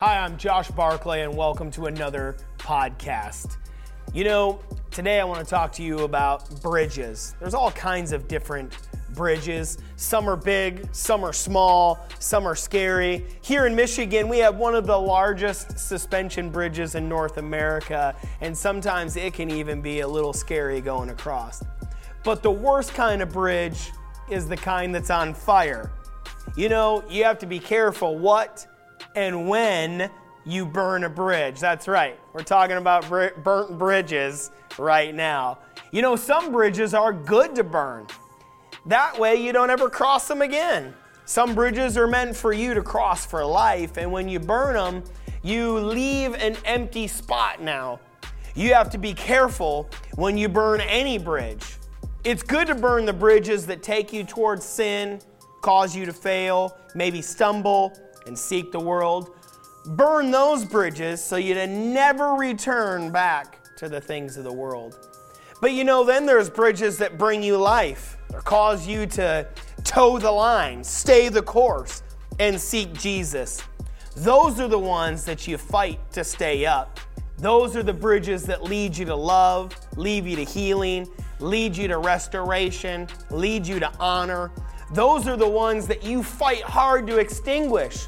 [0.00, 3.58] Hi, I'm Josh Barclay, and welcome to another podcast.
[4.12, 4.60] You know,
[4.90, 7.36] today I want to talk to you about bridges.
[7.38, 8.76] There's all kinds of different
[9.14, 9.78] bridges.
[9.94, 13.24] Some are big, some are small, some are scary.
[13.40, 18.54] Here in Michigan, we have one of the largest suspension bridges in North America, and
[18.54, 21.62] sometimes it can even be a little scary going across.
[22.24, 23.92] But the worst kind of bridge
[24.28, 25.92] is the kind that's on fire.
[26.56, 28.66] You know, you have to be careful what
[29.14, 30.10] and when
[30.44, 31.58] you burn a bridge.
[31.58, 32.18] That's right.
[32.32, 35.58] We're talking about br- burnt bridges right now.
[35.90, 38.06] You know, some bridges are good to burn.
[38.86, 40.94] That way you don't ever cross them again.
[41.24, 45.02] Some bridges are meant for you to cross for life, and when you burn them,
[45.42, 47.98] you leave an empty spot now.
[48.54, 51.76] You have to be careful when you burn any bridge.
[52.24, 55.20] It's good to burn the bridges that take you towards sin,
[55.62, 57.96] cause you to fail, maybe stumble,
[58.26, 59.36] and seek the world.
[59.86, 64.98] Burn those bridges so you never return back to the things of the world.
[65.60, 69.46] But you know, then there's bridges that bring you life or cause you to
[69.84, 72.02] toe the line, stay the course,
[72.38, 73.62] and seek Jesus.
[74.16, 77.00] Those are the ones that you fight to stay up.
[77.38, 81.08] Those are the bridges that lead you to love, lead you to healing,
[81.40, 84.52] lead you to restoration, lead you to honor.
[84.92, 88.06] Those are the ones that you fight hard to extinguish.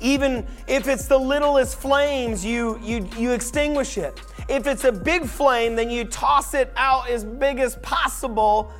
[0.00, 4.20] Even if it's the littlest flames, you, you, you extinguish it.
[4.48, 8.72] If it's a big flame, then you toss it out as big as possible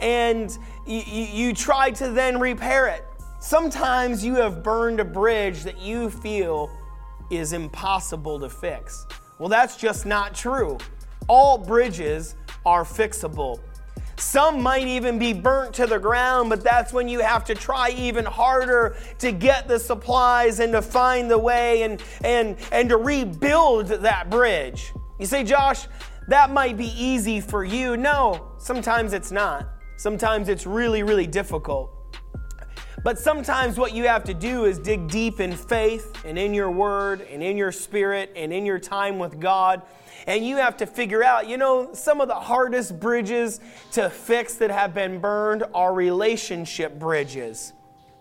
[0.00, 3.04] and you, you, try to then repair it.
[3.40, 6.70] Sometimes you have burned a bridge that you feel
[7.30, 9.06] is impossible to fix.
[9.38, 10.78] Well, that's just not true.
[11.28, 13.60] All bridges are fixable.
[14.18, 17.90] Some might even be burnt to the ground, but that's when you have to try
[17.90, 22.96] even harder to get the supplies and to find the way and, and, and to
[22.96, 24.92] rebuild that bridge.
[25.18, 25.86] You say, Josh,
[26.28, 27.96] that might be easy for you.
[27.96, 29.68] No, sometimes it's not.
[29.96, 31.95] Sometimes it's really, really difficult.
[33.06, 36.72] But sometimes what you have to do is dig deep in faith and in your
[36.72, 39.82] word and in your spirit and in your time with God
[40.26, 43.60] and you have to figure out, you know, some of the hardest bridges
[43.92, 47.72] to fix that have been burned are relationship bridges.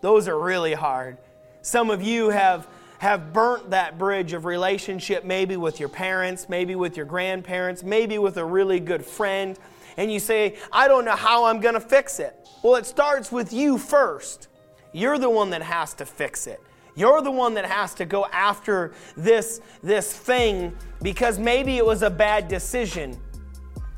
[0.01, 1.17] Those are really hard.
[1.63, 2.67] Some of you have
[2.99, 8.19] have burnt that bridge of relationship maybe with your parents, maybe with your grandparents, maybe
[8.19, 9.57] with a really good friend,
[9.97, 13.31] and you say, "I don't know how I'm going to fix it." Well, it starts
[13.31, 14.47] with you first.
[14.95, 16.61] You're the one that has to fix it.
[16.95, 22.01] You're the one that has to go after this, this thing because maybe it was
[22.01, 23.19] a bad decision.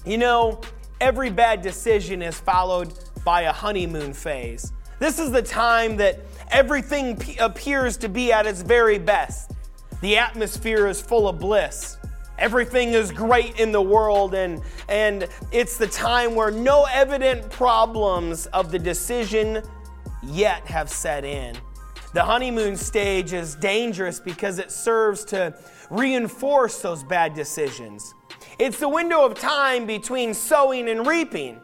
[0.08, 0.60] You know,
[1.00, 4.74] every bad decision is followed by a honeymoon phase.
[4.98, 9.52] This is the time that everything p- appears to be at its very best.
[10.02, 11.98] The atmosphere is full of bliss.
[12.40, 18.48] Everything is great in the world, and, and it's the time where no evident problems
[18.48, 19.62] of the decision
[20.24, 21.58] yet have set in.
[22.14, 25.54] The honeymoon stage is dangerous because it serves to
[25.90, 28.14] reinforce those bad decisions.
[28.60, 31.62] It's the window of time between sowing and reaping.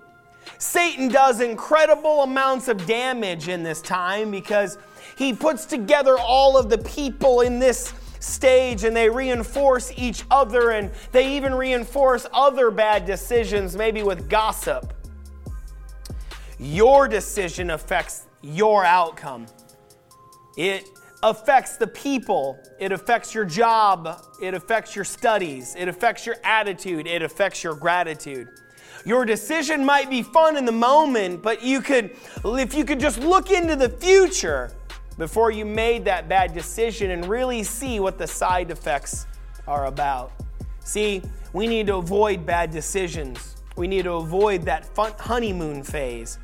[0.58, 4.78] Satan does incredible amounts of damage in this time because
[5.18, 10.72] he puts together all of the people in this stage and they reinforce each other
[10.72, 14.94] and they even reinforce other bad decisions, maybe with gossip.
[16.60, 19.48] Your decision affects your outcome.
[20.58, 20.88] It
[21.24, 27.08] affects the people, it affects your job, it affects your studies, it affects your attitude,
[27.08, 28.50] it affects your gratitude.
[29.06, 32.12] Your decision might be fun in the moment, but you could,
[32.44, 34.72] if you could just look into the future
[35.18, 39.26] before you made that bad decision and really see what the side effects
[39.68, 40.32] are about.
[40.84, 41.22] See,
[41.54, 43.56] we need to avoid bad decisions.
[43.76, 46.38] We need to avoid that fun honeymoon phase.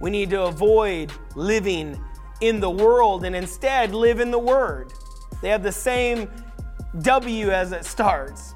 [0.00, 2.02] We need to avoid living
[2.40, 4.92] in the world and instead live in the Word.
[5.42, 6.28] They have the same
[7.02, 8.54] W as it starts.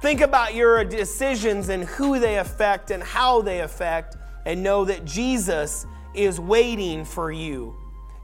[0.00, 4.16] Think about your decisions and who they affect and how they affect,
[4.46, 7.76] and know that Jesus is waiting for you.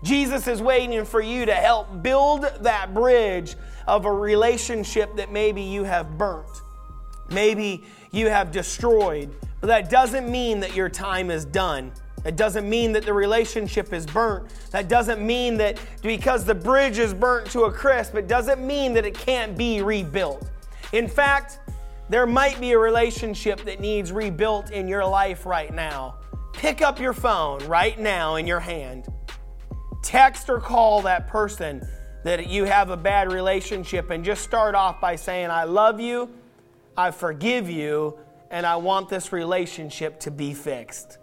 [0.02, 3.56] Jesus is waiting for you to help build that bridge
[3.86, 6.62] of a relationship that maybe you have burnt,
[7.30, 9.30] maybe you have destroyed.
[9.60, 11.92] But that doesn't mean that your time is done.
[12.26, 14.48] It doesn't mean that the relationship is burnt.
[14.72, 18.92] That doesn't mean that because the bridge is burnt to a crisp, it doesn't mean
[18.94, 20.50] that it can't be rebuilt.
[20.92, 21.60] In fact,
[22.08, 26.16] there might be a relationship that needs rebuilt in your life right now.
[26.52, 29.06] Pick up your phone right now in your hand.
[30.02, 31.86] Text or call that person
[32.24, 36.28] that you have a bad relationship and just start off by saying, I love you,
[36.96, 38.18] I forgive you,
[38.50, 41.18] and I want this relationship to be fixed.